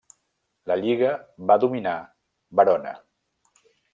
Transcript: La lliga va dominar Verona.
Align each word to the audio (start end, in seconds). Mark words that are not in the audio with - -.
La 0.71 0.77
lliga 0.85 1.11
va 1.51 1.57
dominar 1.65 1.93
Verona. 2.61 2.95